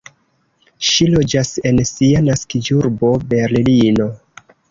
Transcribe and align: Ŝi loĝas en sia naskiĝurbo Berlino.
Ŝi 0.91 1.05
loĝas 1.15 1.51
en 1.71 1.83
sia 1.91 2.23
naskiĝurbo 2.29 3.13
Berlino. 3.35 4.11